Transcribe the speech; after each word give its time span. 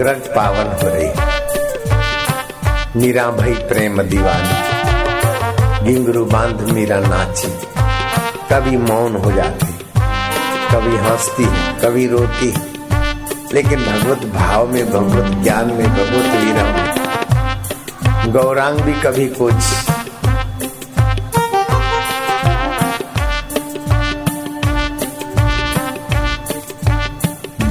रग 0.00 0.32
पावन 0.36 0.66
हो 0.66 0.94
रही 0.94 1.10
मीरा 3.00 3.30
भाई 3.30 3.54
प्रेम 3.54 4.02
दीवानी। 4.02 4.76
गिंगरू 5.86 6.24
बाँध 6.24 6.60
मीरा 6.60 7.00
नाची। 7.00 7.48
कभी 8.52 8.76
मौन 8.76 9.16
हो 9.16 9.32
जाती। 9.32 9.66
कभी 10.72 10.96
हंसती 10.96 11.44
कभी 11.82 12.06
रोती 12.06 12.54
लेकिन 13.54 13.78
भगवत 13.80 14.18
भाव 14.18 14.66
में, 14.66 14.90
भगवत 14.90 15.42
ज्ञान 15.42 15.66
में, 15.66 15.90
भगवत 15.90 16.42
वीरा 16.42 16.86
गौरांग 18.32 18.80
भी 18.80 18.92
कभी 18.92 19.26
कुछ 19.26 19.54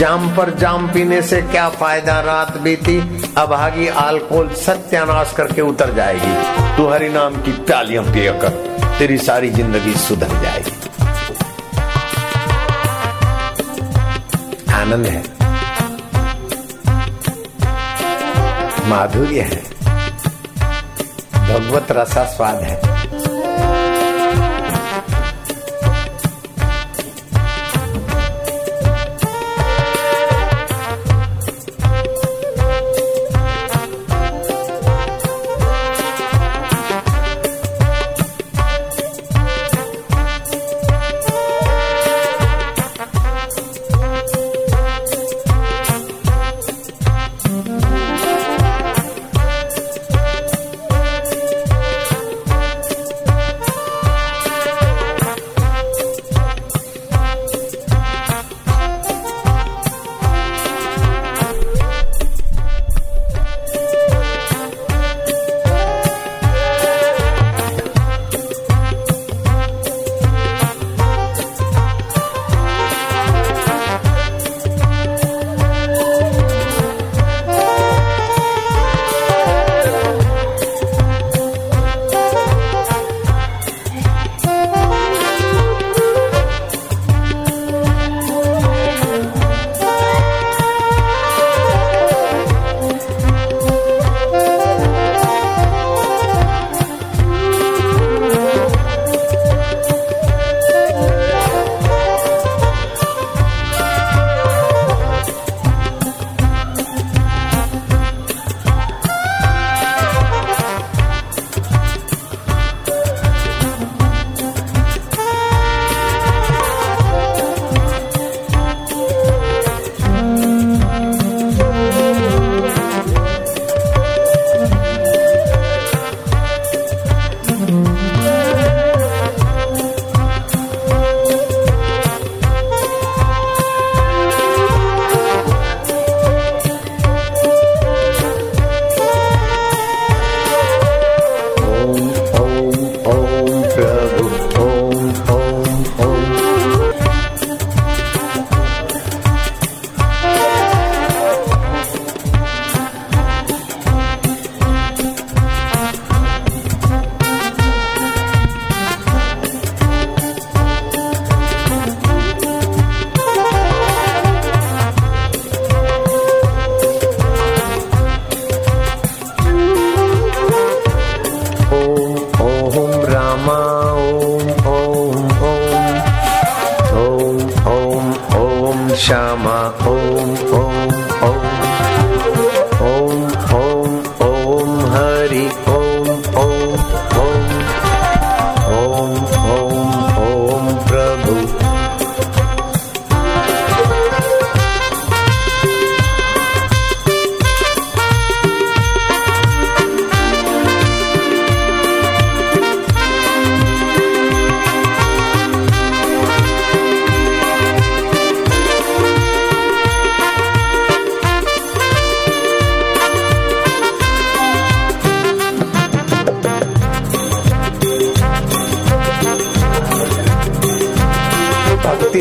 जाम 0.00 0.28
पर 0.36 0.50
जाम 0.54 0.86
पीने 0.92 1.20
से 1.22 1.40
क्या 1.42 1.68
फ़ायदा? 1.70 2.20
रात 2.20 2.56
बीती 2.56 2.96
अभागी 3.38 3.86
अल्कोहल 3.86 4.48
सत्यानाश 4.54 5.32
करके 5.36 5.62
उतर 5.62 5.94
जाएगी। 5.94 6.76
तू 6.76 6.88
हरि 6.88 7.08
नाम 7.08 7.34
की 7.42 7.52
प्यालियाँ 7.52 8.04
पिया 8.04 8.32
कर 8.32 8.48
तेरी 8.98 9.18
सारी 9.18 9.50
ज़िंदगी 9.50 9.92
सुधर 9.94 10.40
जाएगी। 10.42 10.72
आनंद 14.72 15.06
है। 15.06 15.22
माधुर्य 18.88 19.40
है। 19.42 19.62
भगवत 21.50 21.92
रसा 21.92 22.24
स्वाद 22.24 22.62
है। 22.62 22.89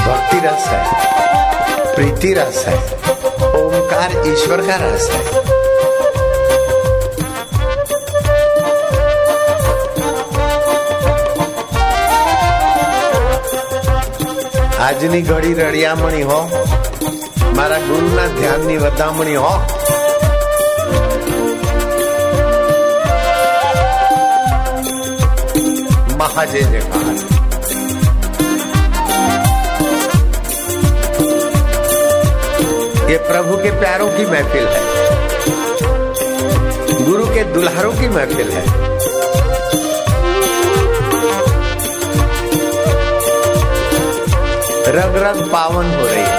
भक्ति 0.06 0.41
रस 0.47 0.67
है 0.73 0.82
प्रीति 1.94 2.32
रस 2.35 2.65
है 2.69 2.76
ओमकार 3.62 4.17
ईश्वर 4.32 4.67
का 4.67 4.76
रस 4.87 5.11
है 5.12 5.47
આજની 14.87 15.21
ઘડી 15.29 15.55
રળિયામણી 15.59 16.23
હો 16.29 16.38
મારા 17.56 17.81
ગુરુના 17.88 18.29
ધ્યાનની 18.37 18.79
વધામણી 18.85 19.37
હો 19.44 19.53
મહાજય 26.21 26.62
જયકાર 26.64 27.38
ये 33.09 33.17
प्रभु 33.17 33.57
के 33.57 33.71
प्यारों 33.71 34.09
की 34.09 34.25
महफिल 34.27 34.67
है। 34.67 34.81
गुरु 37.05 37.27
के 37.27 37.45
दुल्हारों 37.45 37.93
की 37.93 38.09
महफिल 38.09 38.51
है। 38.51 38.65
रग 44.89 45.17
रग 45.17 45.53
पावन 45.53 45.87
हो 45.87 46.07
रही 46.07 46.23
है। 46.23 46.38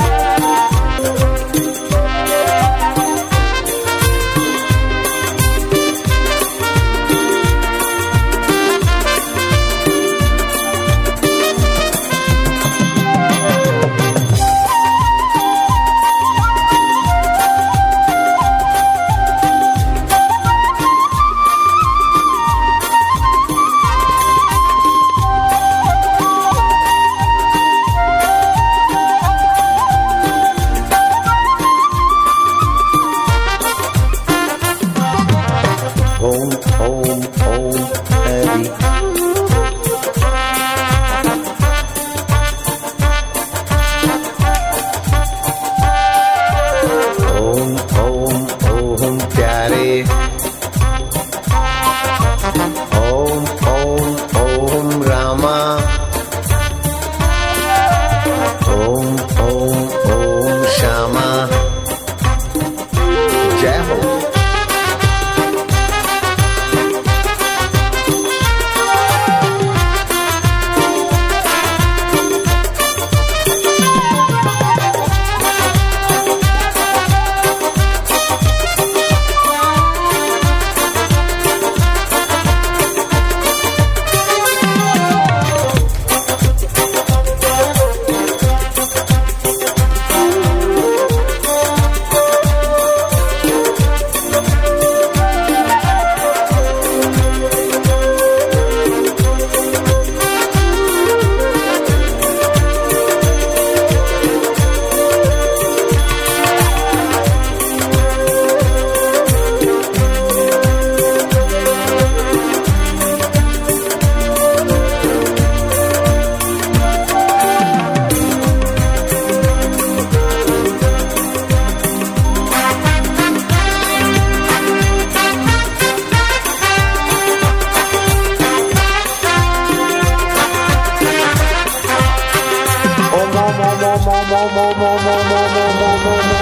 more, 133.81 133.98
more, 134.00 134.26
more, 134.28 134.50
more, 134.52 134.74
more, 134.76 135.00
more, 135.00 135.24
more, 135.24 135.50
more, 135.54 136.04
more, 136.04 136.24
more. 136.24 136.38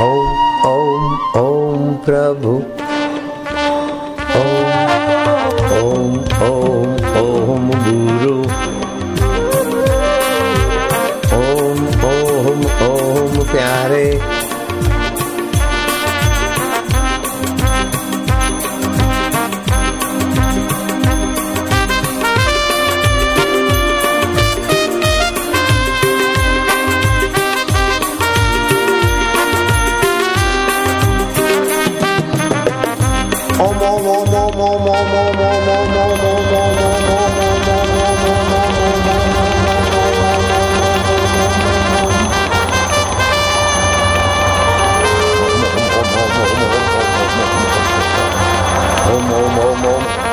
Om 0.00 0.26
Om 0.66 1.14
Om 1.38 1.94
प्रभु 2.04 2.50
ओम 4.40 4.68
ओम 5.78 6.12
ओम 6.48 6.92
ओम 7.22 7.66
गुरु 7.86 8.36
ओम 11.38 11.82
ओम 12.10 12.62
ओम 12.88 13.42
प्यारे 13.52 14.06
mo, 49.28 49.38
mo, 49.52 49.68
mo. 49.82 50.27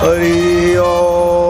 हरि 0.02 0.76
ओम 0.86 1.45